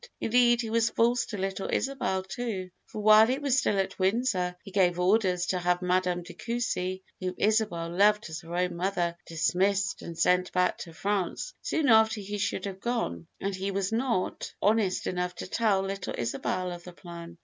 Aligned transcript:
Indeed, 0.19 0.61
he 0.61 0.71
was 0.71 0.89
false 0.89 1.27
to 1.27 1.37
little 1.37 1.69
Isabel 1.71 2.23
too, 2.23 2.71
for 2.87 3.03
while 3.03 3.27
he 3.27 3.37
was 3.37 3.59
still 3.59 3.77
at 3.77 3.99
Windsor 3.99 4.55
he 4.63 4.71
gave 4.71 4.99
orders 4.99 5.45
to 5.45 5.59
have 5.59 5.83
Madame 5.83 6.23
de 6.23 6.33
Coucy, 6.33 7.03
whom 7.19 7.35
Isabel 7.37 7.87
loved 7.89 8.27
as 8.31 8.39
her 8.41 8.55
own 8.55 8.77
mother, 8.77 9.15
dismissed 9.27 10.01
and 10.01 10.17
sent 10.17 10.51
back 10.53 10.79
to 10.79 10.93
France 10.95 11.53
soon 11.61 11.87
after 11.87 12.19
he 12.19 12.39
should 12.39 12.65
have 12.65 12.79
gone, 12.79 13.27
and 13.39 13.53
he 13.53 13.69
was 13.69 13.91
not 13.91 14.55
honest 14.59 15.05
enough 15.05 15.35
to 15.35 15.45
tell 15.45 15.81
little 15.83 16.15
Isabel 16.17 16.71
of 16.71 16.83
the 16.83 16.93
plan. 16.93 17.37